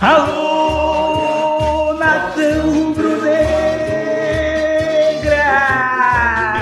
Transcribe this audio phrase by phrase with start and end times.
[0.00, 3.34] Alô, nação rubro-negra!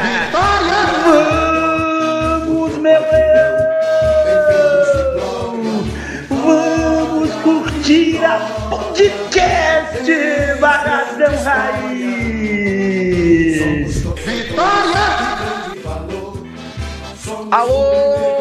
[0.03, 0.81] Vitória!
[2.47, 3.57] Vamos, meu leão!
[6.31, 8.39] Vamos curtir a
[8.71, 10.09] podcast
[10.61, 12.83] Baradão Raiz!
[14.25, 15.07] Vitória!
[17.51, 18.32] Alô,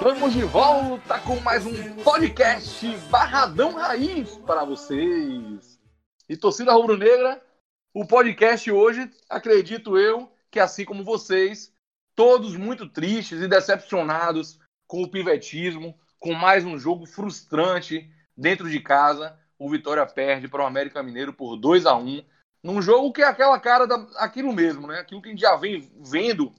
[0.00, 5.78] Estamos de volta com mais um podcast Barradão Raiz para vocês.
[6.26, 7.38] E torcida rubro-negra,
[7.92, 11.70] o podcast hoje, acredito eu, que assim como vocês,
[12.14, 14.58] todos muito tristes e decepcionados
[14.88, 19.38] com o pivetismo, com mais um jogo frustrante dentro de casa.
[19.58, 22.24] O Vitória perde para o América Mineiro por 2 a 1
[22.64, 24.98] num jogo que é aquela cara daquilo mesmo, né?
[24.98, 26.54] Aquilo que a gente já vem vendo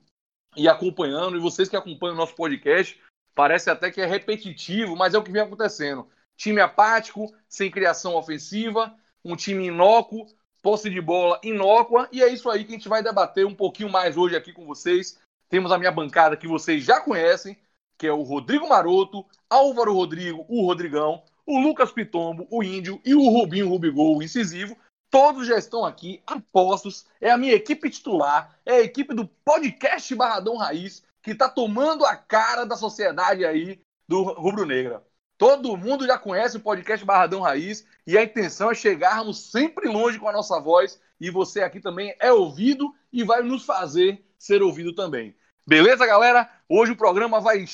[0.56, 3.00] e acompanhando, e vocês que acompanham o nosso podcast,
[3.36, 6.08] parece até que é repetitivo, mas é o que vem acontecendo.
[6.36, 10.26] Time apático, sem criação ofensiva, um time inócuo,
[10.62, 13.90] posse de bola inócua, e é isso aí que a gente vai debater um pouquinho
[13.90, 15.20] mais hoje aqui com vocês.
[15.50, 17.58] Temos a minha bancada que vocês já conhecem,
[17.98, 23.14] que é o Rodrigo Maroto, Álvaro Rodrigo, o Rodrigão, o Lucas Pitombo, o Índio e
[23.14, 24.78] o Rubinho Rubigol, o incisivo.
[25.10, 27.06] Todos já estão aqui, apostos.
[27.20, 32.06] É a minha equipe titular, é a equipe do podcast Barradão Raiz, que está tomando
[32.06, 35.04] a cara da sociedade aí do Rubro Negra.
[35.38, 40.20] Todo mundo já conhece o podcast Barradão Raiz e a intenção é chegarmos sempre longe
[40.20, 44.62] com a nossa voz e você aqui também é ouvido e vai nos fazer ser
[44.62, 45.36] ouvido também.
[45.68, 46.50] Beleza, galera?
[46.68, 47.66] Hoje o programa vai,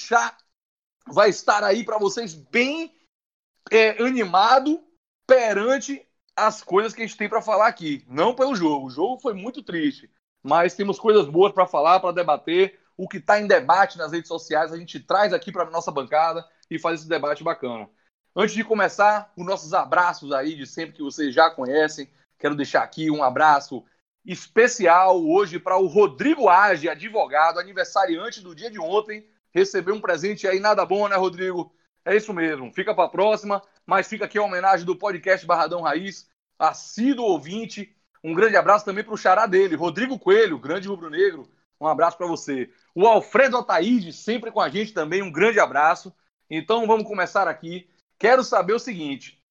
[1.08, 2.94] vai estar aí para vocês bem
[3.72, 4.82] é, animado
[5.26, 8.86] perante as coisas que a gente tem para falar aqui, não pelo jogo.
[8.86, 10.09] O jogo foi muito triste,
[10.44, 12.80] mas temos coisas boas para falar, para debater.
[12.98, 16.44] O que está em debate nas redes sociais, a gente traz aqui para nossa bancada
[16.70, 17.88] e faz esse debate bacana.
[18.36, 22.83] Antes de começar, os nossos abraços aí de sempre que vocês já conhecem, quero deixar
[22.83, 23.83] aqui um abraço
[24.26, 29.26] especial hoje para o Rodrigo Age, advogado, aniversariante do dia de ontem.
[29.54, 31.73] Recebeu um presente aí, nada bom, né, Rodrigo?
[32.04, 35.82] É isso mesmo, fica para a próxima, mas fica aqui a homenagem do podcast Barradão
[35.82, 36.30] Raiz,
[36.60, 37.95] assíduo ouvinte.
[38.23, 41.50] Um grande abraço também para o xará dele, Rodrigo Coelho, grande rubro-negro.
[41.80, 42.71] Um abraço para você.
[42.95, 46.14] O Alfredo Ataíde, sempre com a gente também, um grande abraço.
[46.49, 47.89] Então vamos começar aqui.
[48.17, 49.42] Quero saber o seguinte: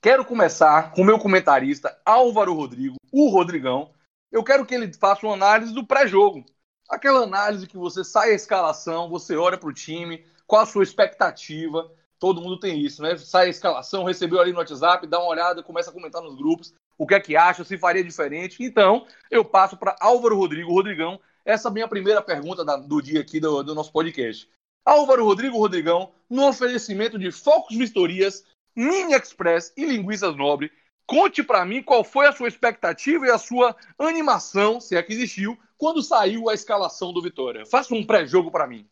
[0.00, 3.92] quero começar com o meu comentarista, Álvaro Rodrigo, o Rodrigão.
[4.32, 6.44] Eu quero que ele faça uma análise do pré-jogo.
[6.88, 10.82] Aquela análise que você sai a escalação, você olha para o time, qual a sua
[10.82, 11.90] expectativa?
[12.18, 13.16] Todo mundo tem isso, né?
[13.16, 16.74] Sai a escalação, recebeu ali no WhatsApp, dá uma olhada, começa a comentar nos grupos
[16.96, 18.62] o que é que acha, se faria diferente.
[18.62, 23.02] Então, eu passo para Álvaro Rodrigo Rodrigão, essa é a minha primeira pergunta da, do
[23.02, 24.48] dia aqui do, do, nosso podcast.
[24.84, 28.44] Álvaro Rodrigo Rodrigão, no oferecimento de Focos Vistorias,
[28.74, 30.72] Mini Express e Linguiças Nobre,
[31.06, 35.12] conte para mim qual foi a sua expectativa e a sua animação, se é que
[35.12, 37.66] existiu, quando saiu a escalação do Vitória.
[37.66, 38.88] Faça um pré-jogo para mim.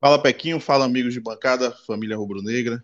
[0.00, 2.82] Fala Pequinho, fala amigos de bancada, família rubro-negra.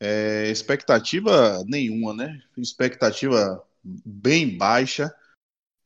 [0.00, 2.40] É, expectativa nenhuma, né?
[2.56, 5.12] Expectativa bem baixa.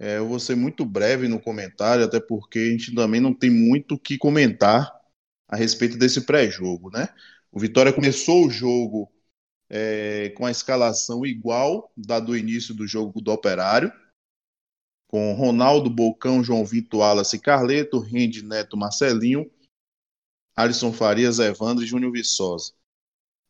[0.03, 3.49] É, eu vou ser muito breve no comentário, até porque a gente também não tem
[3.49, 5.01] muito o que comentar
[5.47, 7.07] a respeito desse pré-jogo, né?
[7.53, 9.13] O Vitória começou o jogo
[9.71, 13.93] é, com a escalação igual da do início do jogo do Operário,
[15.07, 19.49] com Ronaldo, Bocão, João Vitor, Wallace, Carleto, Rende, Neto, Marcelinho,
[20.57, 22.73] Alisson Farias, Evandro e Júnior Viçosa.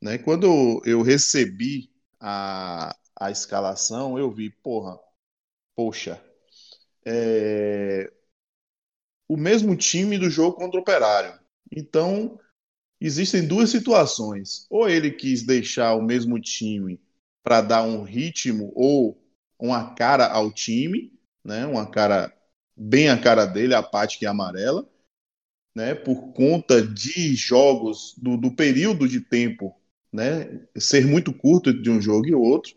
[0.03, 0.19] Né?
[0.19, 5.01] Quando eu recebi a, a escalação, eu vi, porra,
[5.75, 6.23] poxa,
[7.05, 8.13] é...
[9.29, 11.39] o mesmo time do jogo contra o Operário.
[11.71, 12.39] Então,
[13.01, 14.67] existem duas situações.
[14.71, 17.01] Ou ele quis deixar o mesmo time
[17.43, 19.21] para dar um ritmo ou
[19.59, 21.13] uma cara ao time,
[21.45, 21.67] né?
[21.67, 22.33] uma cara
[22.77, 24.89] bem a cara dele, apática e amarela,
[25.75, 29.75] né, por conta de jogos, do, do período de tempo
[30.13, 32.75] né, ser muito curto de um jogo e outro,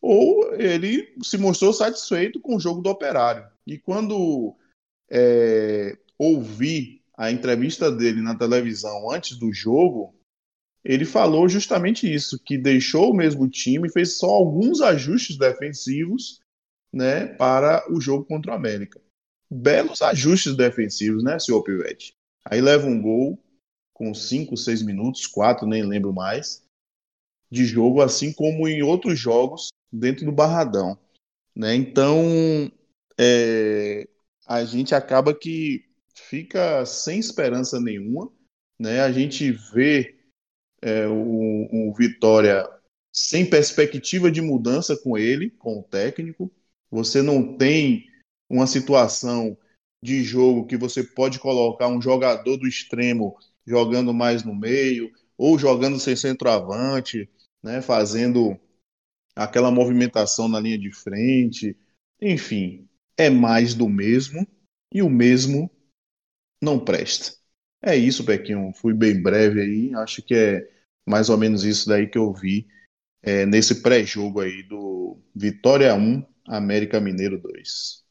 [0.00, 3.46] ou ele se mostrou satisfeito com o jogo do Operário.
[3.66, 4.56] E quando
[5.10, 10.14] é, ouvi a entrevista dele na televisão antes do jogo,
[10.84, 16.40] ele falou justamente isso, que deixou o mesmo time, fez só alguns ajustes defensivos
[16.92, 19.00] né, para o jogo contra o América.
[19.50, 22.12] Belos ajustes defensivos, né, senhor Pivete?
[22.44, 23.38] Aí leva um gol
[23.92, 26.62] com 5, 6 minutos, 4, nem lembro mais,
[27.50, 30.98] de jogo, assim como em outros jogos dentro do Barradão.
[31.54, 31.74] Né?
[31.74, 32.70] Então,
[33.18, 34.06] é,
[34.46, 35.84] a gente acaba que
[36.14, 38.30] fica sem esperança nenhuma.
[38.78, 39.00] Né?
[39.00, 40.16] A gente vê
[40.82, 42.68] é, o, o Vitória
[43.12, 46.50] sem perspectiva de mudança com ele, com o técnico.
[46.90, 48.06] Você não tem
[48.48, 49.56] uma situação
[50.02, 53.36] de jogo que você pode colocar um jogador do extremo
[53.66, 57.28] jogando mais no meio, ou jogando sem centroavante,
[57.68, 58.58] né, fazendo
[59.36, 61.76] aquela movimentação na linha de frente.
[62.20, 64.46] Enfim, é mais do mesmo
[64.92, 65.70] e o mesmo
[66.60, 67.36] não presta.
[67.82, 68.72] É isso, Pequinho.
[68.74, 69.94] Fui bem breve aí.
[69.96, 70.68] Acho que é
[71.06, 72.66] mais ou menos isso daí que eu vi
[73.22, 78.04] é, nesse pré-jogo aí do Vitória 1, América Mineiro 2.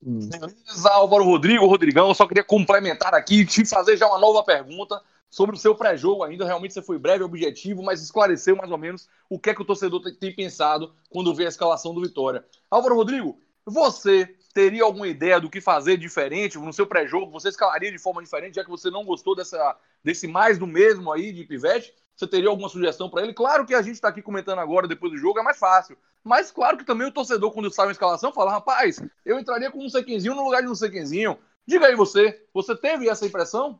[0.00, 5.56] Beleza, Álvaro Rodrigo, Rodrigão, só queria complementar aqui, te fazer já uma nova pergunta sobre
[5.56, 6.44] o seu pré-jogo ainda.
[6.44, 9.64] Realmente você foi breve, objetivo, mas esclareceu mais ou menos o que é que o
[9.64, 12.44] torcedor tem pensado quando vê a escalação do Vitória.
[12.70, 17.30] Álvaro Rodrigo, você teria alguma ideia do que fazer diferente no seu pré-jogo?
[17.32, 21.12] Você escalaria de forma diferente, já que você não gostou dessa, desse mais do mesmo
[21.12, 21.94] aí de Pivete?
[22.16, 23.32] Você teria alguma sugestão para ele?
[23.32, 25.96] Claro que a gente está aqui comentando agora, depois do jogo, é mais fácil.
[26.24, 29.84] Mas claro que também o torcedor, quando sai uma escalação, fala: rapaz, eu entraria com
[29.84, 31.38] um sequinzinho no lugar de um sequinzinho.
[31.64, 33.78] Diga aí você, você teve essa impressão?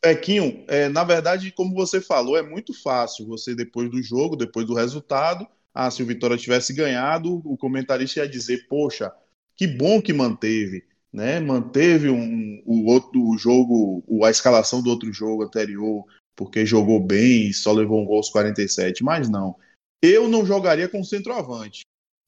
[0.00, 4.66] Pequinho, é, na verdade, como você falou, é muito fácil você, depois do jogo, depois
[4.66, 9.12] do resultado, ah, se o Vitória tivesse ganhado, o comentarista ia dizer: poxa,
[9.56, 11.38] que bom que manteve, né?
[11.38, 16.04] Manteve um, o outro jogo, a escalação do outro jogo anterior,
[16.34, 19.04] porque jogou bem e só levou um gol aos 47.
[19.04, 19.54] Mas não.
[20.02, 21.82] Eu não jogaria com centroavante,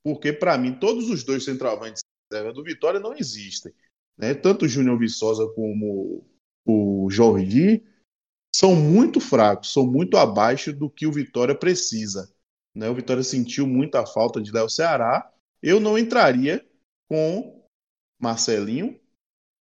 [0.05, 2.03] porque para mim todos os dois centroavantes
[2.55, 3.73] do Vitória não existem.
[4.17, 4.35] Né?
[4.35, 6.25] Tanto o Júnior Viçosa como
[6.65, 7.83] o Jordi
[8.55, 12.33] são muito fracos, são muito abaixo do que o Vitória precisa.
[12.75, 12.89] Né?
[12.89, 15.31] O Vitória sentiu muita falta de Léo Ceará.
[15.63, 16.65] Eu não entraria
[17.09, 17.65] com
[18.21, 19.01] Marcelinho,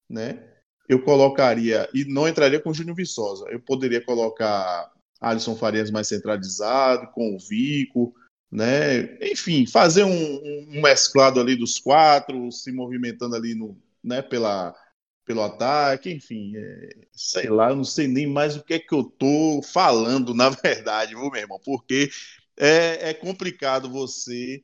[0.10, 0.50] né?
[0.90, 4.92] eu colocaria, e não entraria com Júnior Viçosa, eu poderia colocar
[5.22, 8.16] Alisson Farias mais centralizado, com o Vico,
[8.52, 9.16] né?
[9.22, 14.76] Enfim, fazer um, um mesclado ali dos quatro, se movimentando ali no, né, pela,
[15.30, 18.92] pelo ataque, enfim, é, sei lá, eu não sei nem mais o que é que
[18.92, 21.62] eu tô falando, na verdade, meu irmão?
[21.64, 22.10] Porque
[22.58, 24.64] é, é complicado você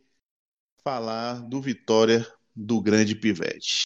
[0.84, 2.26] falar do Vitória
[2.56, 3.84] do grande Pivete.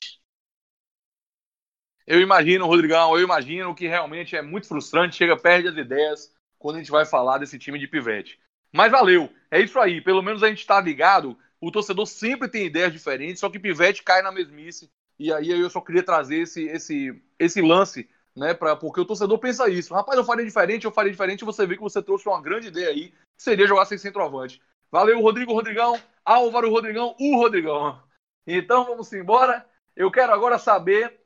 [2.08, 6.78] Eu imagino, Rodrigão, eu imagino que realmente é muito frustrante, chega, perde as ideias quando
[6.78, 8.40] a gente vai falar desse time de pivete.
[8.72, 12.68] Mas valeu, é isso aí, pelo menos a gente está ligado, o torcedor sempre tem
[12.68, 14.90] ideias diferentes, só que pivete cai na mesmice,
[15.20, 19.38] e aí eu só queria trazer esse, esse, esse lance, né, pra, porque o torcedor
[19.38, 22.42] pensa isso, rapaz, eu faria diferente, eu faria diferente, você vê que você trouxe uma
[22.42, 24.62] grande ideia aí, seria jogar sem centroavante.
[24.90, 28.02] Valeu, Rodrigo Rodrigão, Álvaro Rodrigão, o Rodrigão.
[28.48, 31.20] Então vamos embora, eu quero agora saber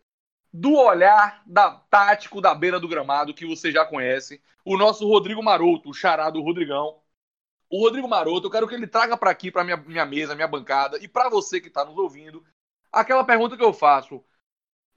[0.51, 5.41] do olhar da tático da beira do gramado que você já conhece, o nosso Rodrigo
[5.41, 6.99] Maroto, o chará do Rodrigão.
[7.69, 10.47] O Rodrigo Maroto, eu quero que ele traga para aqui, para minha, minha mesa, minha
[10.47, 12.43] bancada e para você que está nos ouvindo,
[12.93, 14.23] aquela pergunta que eu faço.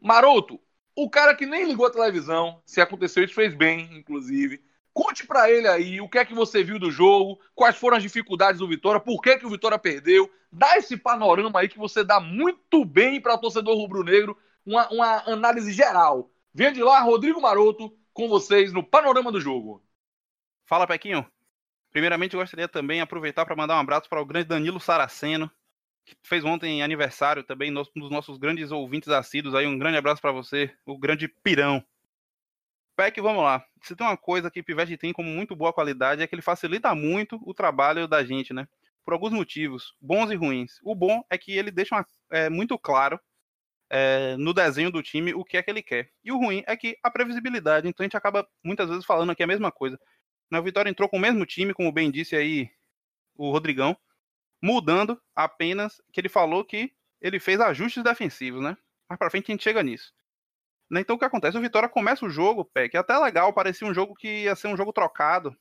[0.00, 0.60] Maroto,
[0.94, 4.62] o cara que nem ligou a televisão, se aconteceu isso fez bem, inclusive.
[4.92, 8.02] Conte para ele aí o que é que você viu do jogo, quais foram as
[8.02, 10.30] dificuldades do Vitória, por que, que o Vitória perdeu.
[10.50, 15.30] Dá esse panorama aí que você dá muito bem para o torcedor rubro-negro uma, uma
[15.30, 16.30] análise geral.
[16.52, 19.84] Venha de lá, Rodrigo Maroto, com vocês no panorama do jogo.
[20.64, 21.26] Fala, Pequinho.
[21.90, 25.50] Primeiramente, eu gostaria também aproveitar para mandar um abraço para o grande Danilo Saraceno,
[26.06, 29.54] que fez ontem aniversário também, um dos nossos grandes ouvintes assíduos.
[29.54, 31.84] Aí, um grande abraço para você, o grande pirão.
[32.96, 33.62] Peck, vamos lá.
[33.82, 36.40] Se tem uma coisa que o Pivete tem como muito boa qualidade é que ele
[36.40, 38.66] facilita muito o trabalho da gente, né?
[39.04, 40.80] Por alguns motivos, bons e ruins.
[40.82, 43.20] O bom é que ele deixa uma, é, muito claro
[43.90, 46.10] é, no desenho do time o que é que ele quer.
[46.24, 49.42] E o ruim é que a previsibilidade, então a gente acaba muitas vezes falando aqui
[49.42, 49.98] a mesma coisa.
[50.50, 52.70] Na Vitória entrou com o mesmo time, como bem disse aí
[53.36, 53.96] o Rodrigão,
[54.62, 58.76] mudando apenas que ele falou que ele fez ajustes defensivos, né?
[59.08, 60.12] Mais pra frente a gente chega nisso.
[60.90, 61.58] Né, então o que acontece?
[61.58, 64.54] O Vitória começa o jogo, pé, que é até legal, parecia um jogo que ia
[64.54, 65.56] ser um jogo trocado.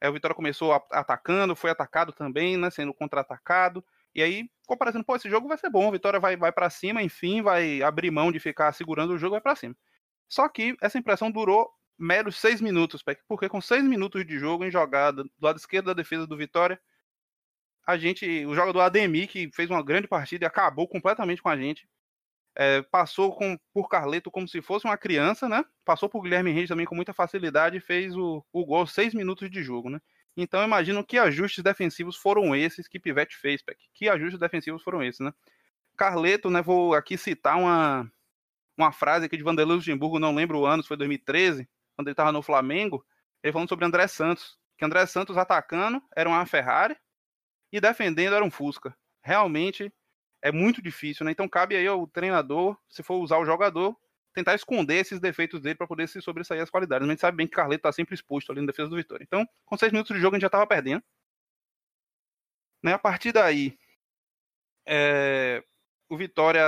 [0.00, 2.70] É, o Vitória começou atacando, foi atacado também, né?
[2.70, 3.84] Sendo contra-atacado.
[4.14, 6.70] E aí ficou parecendo, pô, esse jogo vai ser bom, a Vitória vai, vai para
[6.70, 9.74] cima, enfim, vai abrir mão de ficar segurando o jogo, vai para cima.
[10.28, 14.70] Só que essa impressão durou meros seis minutos, porque com seis minutos de jogo em
[14.70, 16.80] jogada do lado esquerdo da defesa do Vitória,
[17.86, 21.56] a gente, o jogador Ademir, que fez uma grande partida e acabou completamente com a
[21.56, 21.86] gente,
[22.56, 25.64] é, passou com, por Carleto como se fosse uma criança, né?
[25.84, 29.50] Passou por Guilherme Henrique também com muita facilidade e fez o, o gol seis minutos
[29.50, 30.00] de jogo, né?
[30.36, 33.78] Então eu imagino que ajustes defensivos foram esses que Pivete fez, Peck.
[33.92, 35.32] Que ajustes defensivos foram esses, né?
[35.96, 36.62] Carleto, né?
[36.62, 38.10] Vou aqui citar uma,
[38.76, 42.32] uma frase aqui de Vanderlei Luxemburgo, não lembro o ano, foi 2013, quando ele estava
[42.32, 43.04] no Flamengo,
[43.42, 46.96] ele falando sobre André Santos, que André Santos atacando era uma Ferrari
[47.74, 48.96] e defendendo era um Fusca.
[49.20, 49.92] Realmente
[50.40, 51.32] é muito difícil, né?
[51.32, 53.96] Então cabe aí ao treinador, se for usar o jogador,
[54.32, 57.04] tentar esconder esses defeitos dele para poder se sobressair as qualidades.
[57.04, 59.24] A gente sabe bem que Carleto está sempre exposto ali na defesa do Vitória.
[59.24, 61.02] Então, com seis minutos de jogo, a gente já estava perdendo.
[62.80, 62.92] Né?
[62.92, 63.76] A partir daí,
[64.86, 65.64] é,
[66.08, 66.62] o Vitória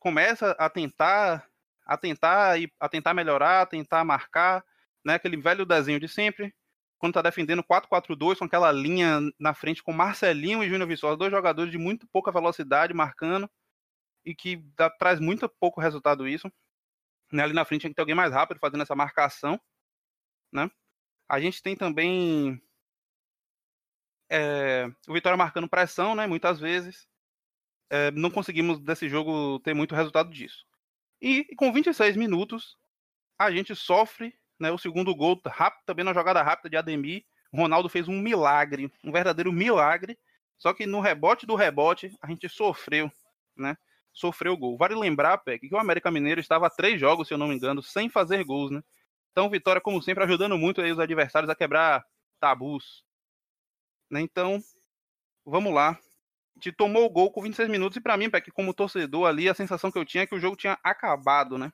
[0.00, 1.48] começa a tentar
[1.86, 4.64] a tentar a tentar melhorar, a tentar marcar,
[5.04, 6.52] né, aquele velho desenho de sempre.
[7.00, 11.30] Quando está defendendo 4-4-2 com aquela linha na frente com Marcelinho e Júnior Viçosa, dois
[11.30, 13.50] jogadores de muito pouca velocidade marcando
[14.22, 16.52] e que dá, traz muito pouco resultado isso.
[17.32, 19.58] Né, ali na frente tem que ter alguém mais rápido fazendo essa marcação,
[20.52, 20.70] né?
[21.26, 22.60] A gente tem também
[24.28, 26.26] é, o Vitória marcando pressão, né?
[26.26, 27.08] Muitas vezes
[27.88, 30.66] é, não conseguimos desse jogo ter muito resultado disso.
[31.18, 32.76] E, com 26 minutos,
[33.38, 37.24] a gente sofre né, o segundo gol rápido, também na jogada rápida de Ademir.
[37.52, 40.18] Ronaldo fez um milagre, um verdadeiro milagre.
[40.58, 43.10] Só que no rebote do rebote, a gente sofreu,
[43.56, 43.76] né?
[44.12, 44.76] Sofreu gol.
[44.76, 47.54] Vale lembrar, Peck, que o América Mineiro estava a três jogos, se eu não me
[47.54, 48.82] engano, sem fazer gols, né?
[49.32, 52.04] Então, Vitória, como sempre, ajudando muito aí os adversários a quebrar
[52.38, 53.04] tabus.
[54.10, 54.20] Né?
[54.20, 54.60] Então,
[55.44, 55.98] vamos lá
[56.60, 59.54] gente tomou o gol com 26 minutos e para mim, Peck, como torcedor ali, a
[59.54, 61.72] sensação que eu tinha é que o jogo tinha acabado, né?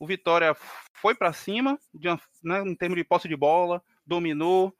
[0.00, 0.56] O Vitória
[0.94, 4.74] foi para cima, de uma, né, em termos de posse de bola, dominou,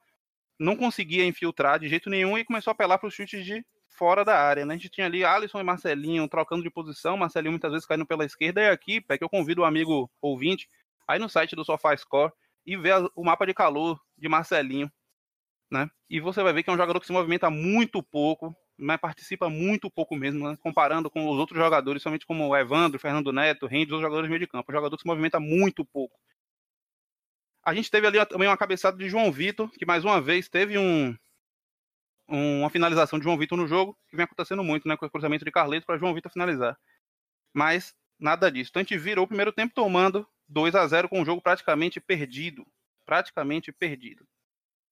[0.59, 4.25] não conseguia infiltrar de jeito nenhum e começou a apelar para os chutes de fora
[4.25, 4.73] da área, né?
[4.73, 8.25] A gente tinha ali Alisson e Marcelinho trocando de posição, Marcelinho muitas vezes caindo pela
[8.25, 10.67] esquerda e aqui, Peck, eu convido o amigo ouvinte
[11.07, 12.31] aí no site do SofaScore
[12.65, 14.91] e ver o mapa de calor de Marcelinho,
[15.71, 15.87] né?
[16.09, 19.47] E você vai ver que é um jogador que se movimenta muito pouco, mas participa
[19.47, 20.57] muito pouco mesmo, né?
[20.59, 24.29] comparando com os outros jogadores, somente como o Evandro, Fernando Neto, Rendes, os jogadores de
[24.29, 24.71] meio de campo.
[24.71, 26.19] Um jogador que se movimenta muito pouco.
[27.63, 30.79] A gente teve ali também uma cabeçada de João Vitor, que mais uma vez teve
[30.79, 31.15] um,
[32.27, 34.97] uma finalização de João Vitor no jogo, que vem acontecendo muito, né?
[34.97, 36.75] Com o cruzamento de Carleto para João Vitor finalizar.
[37.53, 38.71] Mas nada disso.
[38.71, 42.01] Então a gente virou o primeiro tempo tomando 2 a 0 com o jogo praticamente
[42.01, 42.65] perdido.
[43.05, 44.25] Praticamente perdido.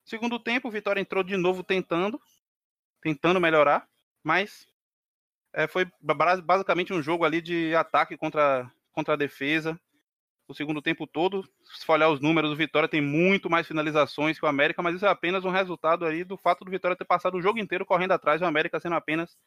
[0.06, 2.22] Segundo tempo, o Vitória entrou de novo tentando,
[3.02, 3.88] tentando melhorar,
[4.24, 4.68] mas
[5.54, 9.80] é, foi basicamente um jogo ali de ataque contra, contra a defesa.
[10.48, 14.40] O segundo tempo todo, se for olhar os números, o Vitória tem muito mais finalizações
[14.40, 17.06] que o América, mas isso é apenas um resultado aí do fato do Vitória ter
[17.06, 19.38] passado o jogo inteiro correndo atrás o América sendo apenas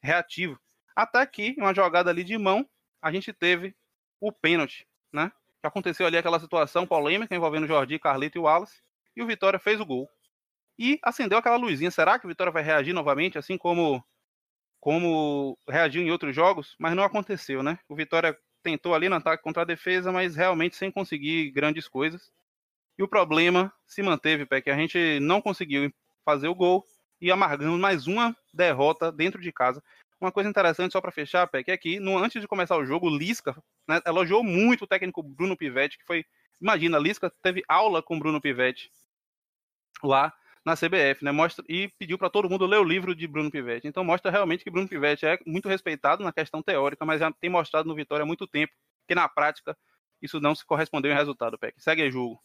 [0.00, 0.58] reativo.
[0.96, 2.68] Até que, uma jogada ali de mão,
[3.00, 3.74] a gente teve
[4.20, 5.30] o pênalti, né?
[5.60, 8.82] Que aconteceu ali aquela situação polêmica envolvendo o Jordi, Carlito e o Wallace,
[9.16, 10.10] e o Vitória fez o gol
[10.78, 11.90] e acendeu aquela luzinha.
[11.90, 14.02] Será que o Vitória vai reagir novamente, assim como
[14.80, 16.74] como reagiu em outros jogos?
[16.78, 17.78] Mas não aconteceu, né?
[17.88, 22.32] O Vitória tentou ali no ataque contra a defesa, mas realmente sem conseguir grandes coisas.
[22.98, 25.92] E o problema se manteve, Pé, que a gente não conseguiu
[26.24, 26.84] fazer o gol
[27.20, 29.82] e amargamos mais uma derrota dentro de casa.
[30.20, 33.08] Uma coisa interessante só para fechar, Pé, que aqui, no, antes de começar o jogo,
[33.08, 33.56] Lisca
[33.88, 36.24] né, elogiou muito o técnico Bruno Pivetti, que foi,
[36.60, 38.90] imagina, Lisca teve aula com Bruno Pivetti
[40.02, 40.32] lá
[40.64, 41.32] na CBF, né?
[41.32, 43.88] Mostra e pediu para todo mundo ler o livro de Bruno Pivetti.
[43.88, 47.50] Então mostra realmente que Bruno Pivetti é muito respeitado na questão teórica, mas já tem
[47.50, 48.72] mostrado no Vitória há muito tempo
[49.08, 49.76] que na prática
[50.20, 51.82] isso não se correspondeu em resultado, Peck.
[51.82, 52.40] Segue aí, jogo.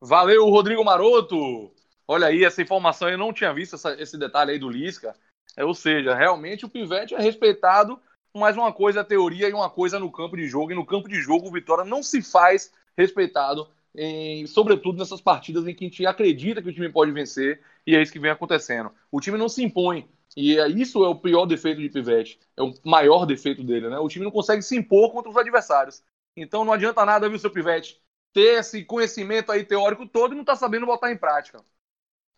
[0.00, 1.74] Valeu, Rodrigo Maroto.
[2.06, 5.14] Olha aí, essa informação eu não tinha visto essa, esse detalhe aí do Lisca.
[5.56, 8.00] É, ou seja, realmente o Pivete é respeitado,
[8.34, 10.70] mas uma coisa é teoria e uma coisa é no campo de jogo.
[10.70, 15.66] E no campo de jogo o Vitória não se faz respeitado em, sobretudo nessas partidas
[15.66, 18.30] em que a gente acredita que o time pode vencer, e é isso que vem
[18.30, 18.90] acontecendo.
[19.10, 22.62] O time não se impõe, e é, isso é o pior defeito de Pivete, é
[22.62, 23.98] o maior defeito dele, né?
[23.98, 26.02] O time não consegue se impor contra os adversários.
[26.36, 28.00] Então não adianta nada, viu, seu Pivete,
[28.32, 31.64] ter esse conhecimento aí teórico todo e não tá sabendo botar em prática.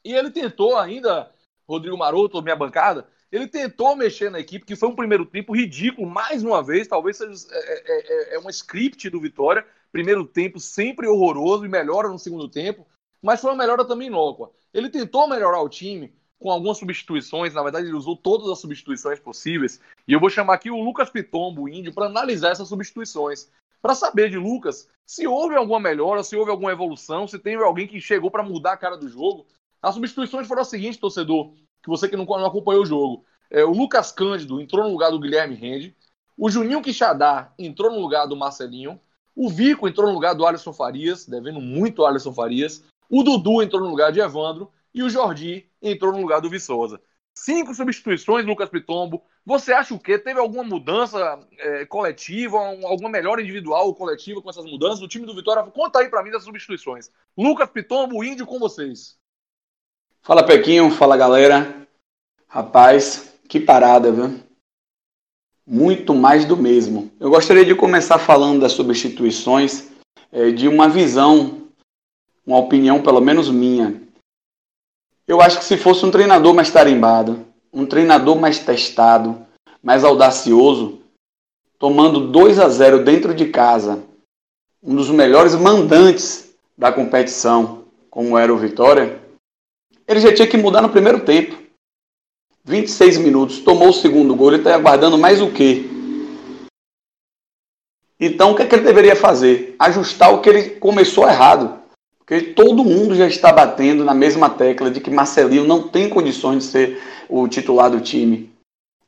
[0.05, 1.31] E ele tentou ainda,
[1.69, 6.09] Rodrigo Maroto, minha bancada, ele tentou mexer na equipe, que foi um primeiro tempo ridículo,
[6.09, 11.07] mais uma vez, talvez seja é, é, é um script do Vitória, primeiro tempo sempre
[11.07, 12.87] horroroso e melhora no segundo tempo,
[13.23, 14.51] mas foi uma melhora também inócua.
[14.73, 19.21] Ele tentou melhorar o time com algumas substituições, na verdade ele usou todas as substituições
[19.21, 23.49] possíveis, e eu vou chamar aqui o Lucas Pitombo, índio, para analisar essas substituições,
[23.81, 27.87] para saber de Lucas se houve alguma melhora, se houve alguma evolução, se teve alguém
[27.87, 29.47] que chegou para mudar a cara do jogo.
[29.83, 33.25] As substituições foram as seguintes, torcedor, que você que não, não acompanhou o jogo.
[33.51, 35.95] É, o Lucas Cândido entrou no lugar do Guilherme Rende,
[36.39, 38.99] o Juninho Quixadá entrou no lugar do Marcelinho,
[39.35, 42.85] o Vico entrou no lugar do Alisson Farias, devendo muito Alisson Farias.
[43.09, 44.71] O Dudu entrou no lugar de Evandro.
[44.95, 47.01] E o Jordi entrou no lugar do Viçosa.
[47.35, 49.23] Cinco substituições, Lucas Pitombo.
[49.45, 50.19] Você acha o quê?
[50.19, 55.01] Teve alguma mudança é, coletiva, um, alguma melhora individual ou coletiva com essas mudanças?
[55.01, 57.11] O time do Vitória, conta aí para mim das substituições.
[57.37, 59.17] Lucas Pitombo, Índio com vocês.
[60.21, 61.89] Fala Pequinho, fala galera.
[62.47, 64.41] Rapaz, que parada, viu?
[65.73, 67.11] Muito mais do mesmo.
[67.19, 69.89] Eu gostaria de começar falando das substituições
[70.31, 71.63] é, de uma visão,
[72.47, 74.03] uma opinião pelo menos minha.
[75.27, 79.47] Eu acho que se fosse um treinador mais tarimbado, um treinador mais testado,
[79.83, 80.99] mais audacioso,
[81.79, 84.05] tomando 2 a 0 dentro de casa,
[84.83, 89.23] um dos melhores mandantes da competição, como era o Vitória,
[90.07, 91.62] ele já tinha que mudar no primeiro tempo.
[92.65, 95.85] 26 minutos, tomou o segundo gol, ele está aguardando mais o quê?
[98.21, 99.75] Então o que, é que ele deveria fazer?
[99.79, 101.83] Ajustar o que ele começou errado.
[102.19, 106.59] Porque todo mundo já está batendo na mesma tecla de que Marcelinho não tem condições
[106.59, 108.53] de ser o titular do time.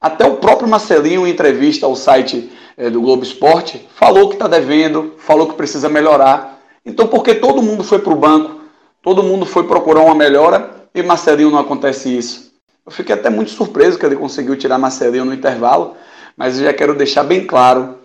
[0.00, 4.48] Até o próprio Marcelinho, em entrevista ao site é, do Globo Esporte, falou que está
[4.48, 6.60] devendo, falou que precisa melhorar.
[6.84, 8.62] Então, porque todo mundo foi para o banco,
[9.00, 12.53] todo mundo foi procurar uma melhora e Marcelinho não acontece isso?
[12.86, 15.96] Eu fiquei até muito surpreso que ele conseguiu tirar Marcelinho no intervalo,
[16.36, 17.98] mas eu já quero deixar bem claro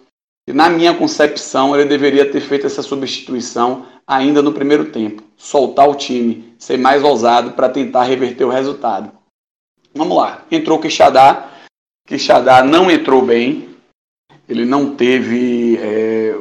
[0.48, 5.22] que, na minha concepção, ele deveria ter feito essa substituição ainda no primeiro tempo.
[5.38, 9.12] Soltar o time, ser mais ousado para tentar reverter o resultado.
[9.94, 10.46] Vamos lá.
[10.50, 11.50] Entrou Quixadá.
[12.08, 13.70] Quixadá não entrou bem.
[14.48, 15.78] Ele não teve.
[15.78, 16.36] É,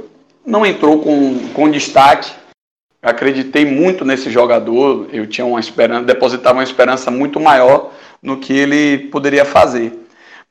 [0.46, 2.32] não entrou com, com destaque.
[3.02, 5.08] acreditei muito nesse jogador.
[5.12, 9.92] Eu tinha uma esperança, depositava uma esperança muito maior no que ele poderia fazer.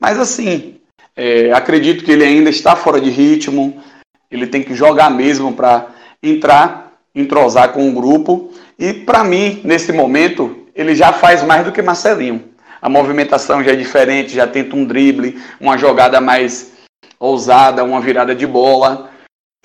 [0.00, 0.76] Mas assim,
[1.16, 3.82] é, acredito que ele ainda está fora de ritmo.
[4.30, 5.88] Ele tem que jogar mesmo para
[6.22, 8.52] entrar entrosar com o grupo.
[8.78, 12.44] E para mim, nesse momento, ele já faz mais do que Marcelinho.
[12.80, 16.72] A movimentação já é diferente, já tenta um drible, uma jogada mais
[17.18, 19.10] ousada, uma virada de bola.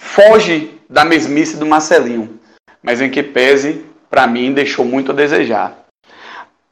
[0.02, 2.40] Foge da mesmice do Marcelinho,
[2.82, 5.83] mas em que pese, para mim, deixou muito a desejar.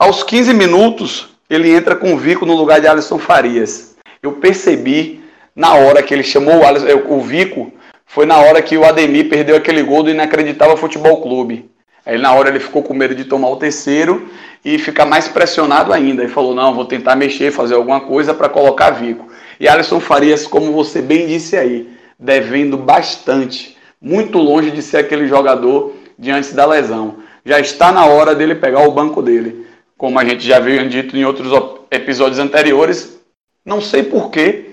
[0.01, 3.95] Aos 15 minutos, ele entra com o Vico no lugar de Alisson Farias.
[4.23, 5.23] Eu percebi
[5.55, 7.71] na hora que ele chamou o, Alisson, o Vico
[8.07, 11.69] foi na hora que o Ademir perdeu aquele gol do Inacreditável Futebol Clube.
[12.03, 14.27] Aí na hora ele ficou com medo de tomar o terceiro
[14.65, 16.23] e ficar mais pressionado ainda.
[16.23, 19.27] E falou: não, vou tentar mexer, fazer alguma coisa para colocar Vico.
[19.59, 21.87] E Alisson Farias, como você bem disse aí,
[22.17, 27.17] devendo bastante, muito longe de ser aquele jogador diante da lesão.
[27.45, 29.69] Já está na hora dele pegar o banco dele.
[30.01, 31.51] Como a gente já viu dito em outros
[31.91, 33.21] episódios anteriores,
[33.63, 34.71] não sei porquê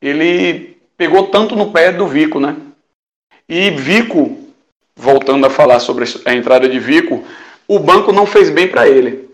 [0.00, 2.56] ele pegou tanto no pé do Vico, né?
[3.46, 4.34] E Vico,
[4.96, 7.22] voltando a falar sobre a entrada de Vico,
[7.68, 9.28] o banco não fez bem para ele.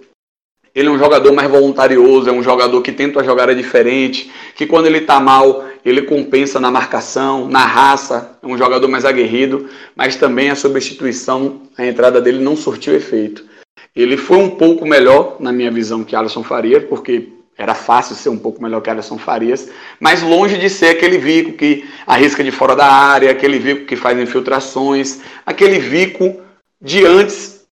[0.74, 4.86] Ele é um jogador mais voluntarioso, é um jogador que tenta jogar diferente, que quando
[4.86, 10.16] ele está mal, ele compensa na marcação, na raça, é um jogador mais aguerrido, mas
[10.16, 13.47] também a substituição, a entrada dele não surtiu efeito.
[13.94, 18.28] Ele foi um pouco melhor, na minha visão, que Alisson Faria, porque era fácil ser
[18.28, 22.52] um pouco melhor que Alisson Farias, mas longe de ser aquele Vico que arrisca de
[22.52, 26.40] fora da área, aquele Vico que faz infiltrações, aquele Vico
[26.80, 27.66] de antes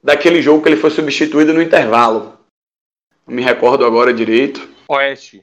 [0.00, 2.38] daquele jogo que ele foi substituído no intervalo.
[3.26, 4.68] Não me recordo agora direito.
[4.86, 5.42] Oeste.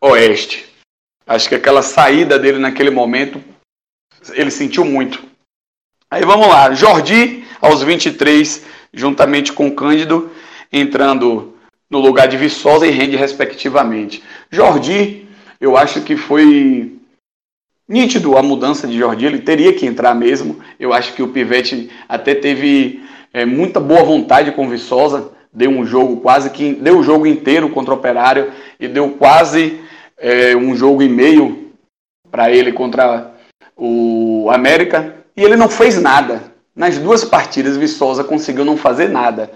[0.00, 0.72] Oeste.
[1.26, 3.42] Acho que aquela saída dele naquele momento,
[4.32, 5.22] ele sentiu muito.
[6.12, 6.74] Aí vamos lá.
[6.74, 10.30] Jordi, aos 23, juntamente com Cândido,
[10.70, 11.54] entrando
[11.88, 14.22] no lugar de Viçosa e Rende, respectivamente.
[14.50, 15.26] Jordi,
[15.58, 16.98] eu acho que foi
[17.88, 20.60] nítido a mudança de Jordi, ele teria que entrar mesmo.
[20.78, 25.86] Eu acho que o Pivete até teve é, muita boa vontade com Viçosa, deu um
[25.86, 29.80] jogo quase que deu o jogo inteiro contra o Operário e deu quase
[30.18, 31.72] é, um jogo e meio
[32.30, 33.32] para ele contra
[33.74, 36.52] o América e ele não fez nada.
[36.74, 39.50] Nas duas partidas, Viçosa conseguiu não fazer nada.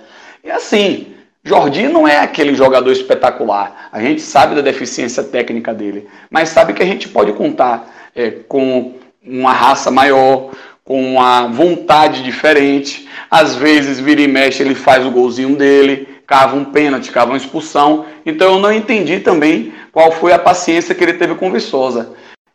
[0.45, 3.89] E assim, Jordi não é aquele jogador espetacular.
[3.93, 8.31] A gente sabe da deficiência técnica dele, mas sabe que a gente pode contar é,
[8.31, 10.51] com uma raça maior,
[10.85, 13.09] com uma vontade diferente.
[13.31, 17.37] Às vezes, vira e mexe, ele faz o golzinho dele, cava um pênalti, cava uma
[17.37, 18.07] expulsão.
[18.27, 22.13] Então eu não entendi também qual foi a paciência que ele teve com Viçosa.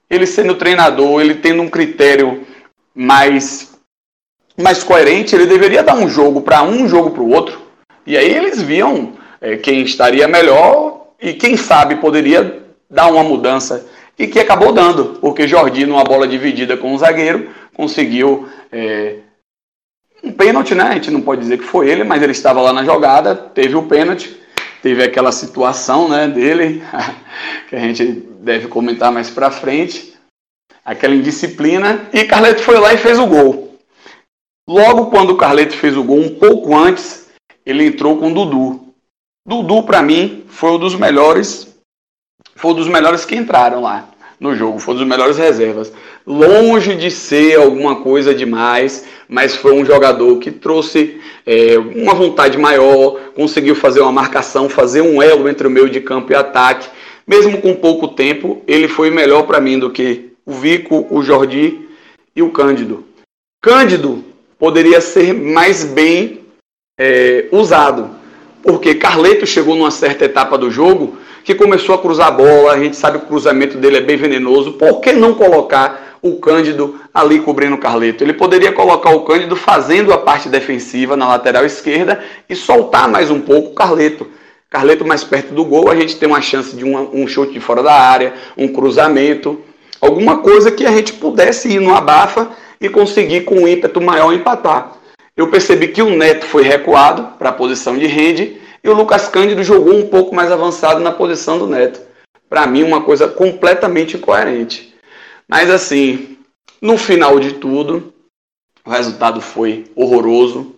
[0.10, 2.46] Ele sendo treinador, ele tendo um critério
[2.94, 3.74] mais,
[4.58, 7.62] mais coerente, ele deveria dar um jogo para um, um jogo para o outro.
[8.06, 13.88] E aí eles viam é, quem estaria melhor e quem sabe poderia dar uma mudança.
[14.18, 19.18] E que acabou dando, porque Jordi, numa bola dividida com o zagueiro, conseguiu é,
[20.24, 20.84] um pênalti, né?
[20.84, 23.76] A gente não pode dizer que foi ele, mas ele estava lá na jogada, teve
[23.76, 24.42] o pênalti
[24.82, 26.84] teve aquela situação né, dele,
[27.70, 28.06] que a gente
[28.40, 30.11] deve comentar mais para frente,
[30.84, 33.78] aquela indisciplina, e Carleto foi lá e fez o gol.
[34.68, 37.30] Logo quando o Carleto fez o gol, um pouco antes,
[37.66, 38.94] ele entrou com o Dudu.
[39.46, 41.68] Dudu, para mim, foi um dos melhores,
[42.56, 44.08] foi um dos melhores que entraram lá
[44.40, 45.92] no jogo, foi um dos melhores reservas.
[46.26, 52.58] Longe de ser alguma coisa demais, mas foi um jogador que trouxe é, uma vontade
[52.58, 56.90] maior, conseguiu fazer uma marcação, fazer um elo entre o meio de campo e ataque.
[57.26, 61.88] Mesmo com pouco tempo, ele foi melhor para mim do que o Vico, o Jordi
[62.36, 63.06] e o Cândido.
[63.62, 64.22] Cândido
[64.60, 66.42] poderia ser mais bem
[67.00, 68.10] é, usado,
[68.62, 72.80] porque Carleto chegou numa certa etapa do jogo que começou a cruzar a bola, a
[72.80, 77.00] gente sabe que o cruzamento dele é bem venenoso, por que não colocar o Cândido
[77.14, 78.24] ali cobrindo o Carleto?
[78.24, 83.32] Ele poderia colocar o Cândido fazendo a parte defensiva na lateral esquerda e soltar mais
[83.32, 84.28] um pouco o Carleto.
[84.70, 87.60] Carleto mais perto do gol, a gente tem uma chance de um, um chute de
[87.60, 89.60] fora da área, um cruzamento,
[90.02, 94.34] alguma coisa que a gente pudesse ir no abafa e conseguir com um ímpeto maior
[94.34, 94.98] empatar.
[95.38, 99.28] Eu percebi que o Neto foi recuado para a posição de rede e o Lucas
[99.28, 102.02] Cândido jogou um pouco mais avançado na posição do Neto.
[102.50, 104.94] Para mim, uma coisa completamente incoerente.
[105.48, 106.38] Mas assim,
[106.82, 108.14] no final de tudo,
[108.84, 110.76] o resultado foi horroroso.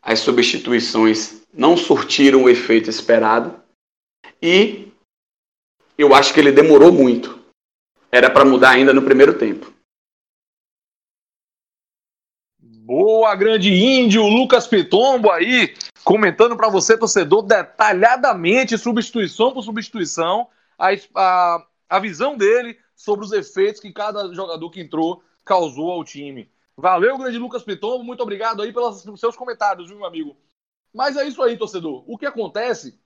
[0.00, 3.54] As substituições não surtiram o efeito esperado.
[4.40, 4.88] E
[5.98, 7.41] eu acho que ele demorou muito.
[8.14, 9.72] Era para mudar ainda no primeiro tempo.
[12.60, 20.48] Boa, grande índio, Lucas Pitombo aí, comentando para você, torcedor, detalhadamente, substituição por substituição,
[20.78, 26.04] a, a, a visão dele sobre os efeitos que cada jogador que entrou causou ao
[26.04, 26.50] time.
[26.76, 30.36] Valeu, grande Lucas Pitombo, muito obrigado aí pelos seus comentários, viu, meu amigo?
[30.92, 32.04] Mas é isso aí, torcedor.
[32.06, 33.00] O que acontece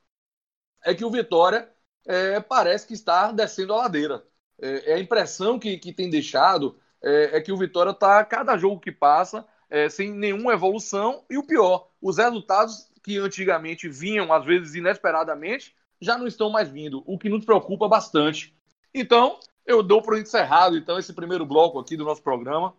[0.84, 1.70] é que o Vitória
[2.04, 4.24] é, parece que está descendo a ladeira.
[4.60, 8.56] É, é a impressão que, que tem deixado é, é que o Vitória está, cada
[8.56, 11.24] jogo que passa, é, sem nenhuma evolução.
[11.30, 16.68] E o pior, os resultados que antigamente vinham, às vezes inesperadamente, já não estão mais
[16.68, 18.54] vindo, o que nos preocupa bastante.
[18.92, 22.74] Então, eu dou por encerrado então esse primeiro bloco aqui do nosso programa.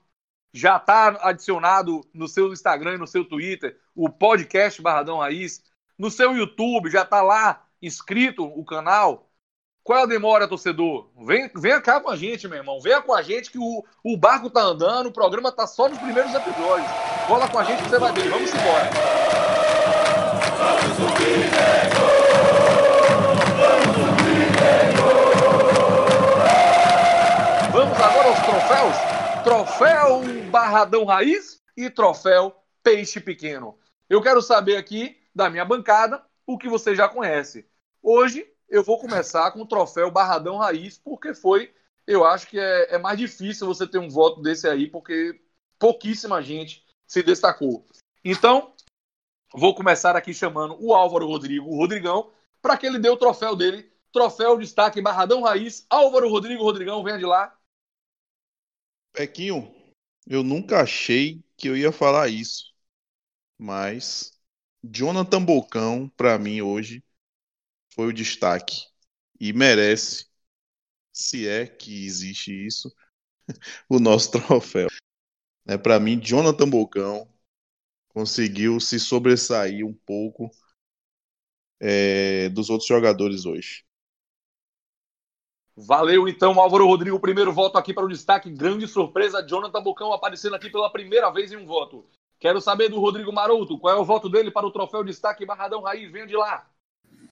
[0.54, 5.62] Já está adicionado no seu Instagram e no seu Twitter o podcast Barradão Raiz.
[5.98, 9.27] No seu YouTube já está lá inscrito o canal.
[9.88, 11.08] Qual é a demora, torcedor?
[11.26, 12.78] Vem, vem cá com a gente, meu irmão.
[12.82, 15.98] Venha com a gente que o, o barco tá andando, o programa tá só nos
[15.98, 16.92] primeiros episódios.
[17.26, 18.30] Cola com a gente que você vai ver.
[18.30, 18.90] Vamos embora.
[27.72, 28.96] Vamos agora aos troféus.
[29.46, 30.22] Troféu
[30.52, 33.80] Barradão Raiz e troféu Peixe Pequeno.
[34.10, 37.66] Eu quero saber aqui da minha bancada o que você já conhece.
[38.04, 41.74] Hoje eu vou começar com o troféu Barradão Raiz, porque foi,
[42.06, 45.40] eu acho que é, é mais difícil você ter um voto desse aí, porque
[45.80, 47.86] pouquíssima gente se destacou.
[48.24, 48.74] Então,
[49.54, 53.56] vou começar aqui chamando o Álvaro Rodrigo, o Rodrigão, para que ele dê o troféu
[53.56, 53.92] dele.
[54.12, 55.86] Troféu destaque Barradão Raiz.
[55.90, 57.58] Álvaro Rodrigo, Rodrigão, venha de lá.
[59.14, 59.74] Pequinho,
[60.28, 62.74] eu nunca achei que eu ia falar isso,
[63.58, 64.38] mas
[64.84, 67.04] Jonathan Bocão, para mim hoje,
[67.98, 68.86] foi o destaque
[69.40, 70.28] e merece,
[71.12, 72.94] se é que existe isso,
[73.90, 74.88] o nosso troféu.
[75.68, 77.28] É, Para mim, Jonathan Bocão
[78.10, 80.52] conseguiu se sobressair um pouco
[81.80, 83.84] é, dos outros jogadores hoje.
[85.76, 87.20] Valeu então, Álvaro Rodrigo.
[87.20, 88.52] Primeiro voto aqui para o destaque.
[88.52, 92.08] Grande surpresa, Jonathan Bocão aparecendo aqui pela primeira vez em um voto.
[92.40, 95.82] Quero saber do Rodrigo Maroto, qual é o voto dele para o troféu destaque Barradão
[95.82, 96.12] Raiz?
[96.12, 96.68] Venha de lá.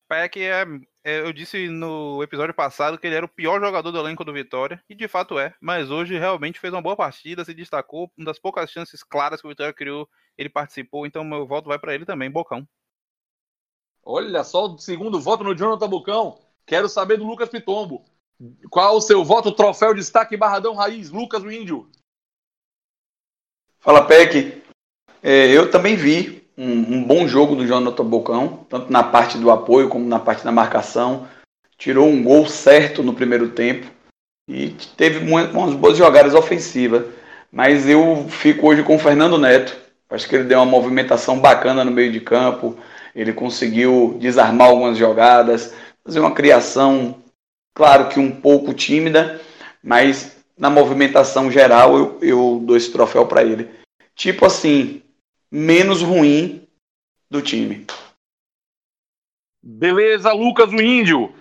[0.07, 0.65] Peck é,
[1.03, 4.33] é, eu disse no episódio passado que ele era o pior jogador do elenco do
[4.33, 8.25] Vitória, e de fato é, mas hoje realmente fez uma boa partida, se destacou, uma
[8.25, 11.93] das poucas chances claras que o Vitória criou, ele participou, então meu voto vai para
[11.93, 12.67] ele também, Bocão.
[14.03, 16.39] Olha só, o segundo voto no Jonathan Bocão.
[16.65, 18.05] Quero saber do Lucas Pitombo.
[18.69, 21.89] Qual o seu voto, troféu destaque Barradão Raiz, Lucas o Índio?
[23.79, 24.63] Fala, Peck.
[25.23, 29.51] É, eu também vi um, um, bom jogo do Jonathan Bocão, tanto na parte do
[29.51, 31.27] apoio como na parte da marcação.
[31.77, 33.87] Tirou um gol certo no primeiro tempo
[34.47, 37.05] e teve umas boas jogadas ofensivas.
[37.51, 39.75] Mas eu fico hoje com o Fernando Neto.
[40.09, 42.77] Acho que ele deu uma movimentação bacana no meio de campo.
[43.13, 47.15] Ele conseguiu desarmar algumas jogadas, fazer uma criação,
[47.73, 49.39] claro que um pouco tímida,
[49.81, 53.69] mas na movimentação geral eu, eu dou esse troféu para ele.
[54.15, 55.01] Tipo assim,
[55.51, 56.67] menos ruim
[57.29, 57.86] do time.
[59.62, 61.34] Beleza, Lucas o Índio.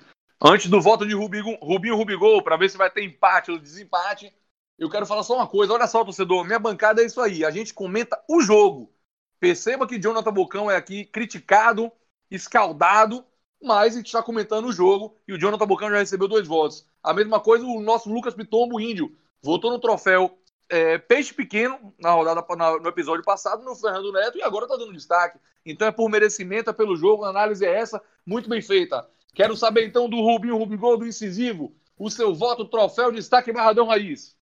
[0.42, 4.32] Antes do voto de Rubinho, Rubinho Rubigol, para ver se vai ter empate ou desempate,
[4.78, 5.72] eu quero falar só uma coisa.
[5.72, 7.44] Olha só, torcedor, minha bancada é isso aí.
[7.44, 8.92] A gente comenta o jogo.
[9.38, 11.90] Perceba que Jonathan Bocão é aqui criticado,
[12.30, 13.24] escaldado,
[13.62, 16.86] mas a gente está comentando o jogo e o Jonathan Bocão já recebeu dois votos.
[17.02, 22.12] A mesma coisa o nosso Lucas Pitombo, índio, votou no troféu é, Peixe Pequeno na
[22.12, 25.38] rodada na, no episódio passado no Fernando Neto e agora está dando destaque.
[25.64, 29.06] Então é por merecimento, é pelo jogo, a análise é essa, muito bem feita.
[29.34, 34.36] Quero saber então do Rubinho Rubigol, do Incisivo, o seu voto, troféu, destaque Barradão Raiz.